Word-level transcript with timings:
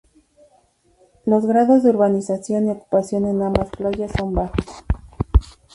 Los 1.27 1.45
grados 1.45 1.83
de 1.83 1.91
urbanización 1.91 2.65
y 2.65 2.71
ocupación 2.71 3.25
en 3.27 3.43
ambas 3.43 3.69
playas 3.69 4.11
son 4.17 4.33
bajos. 4.33 4.65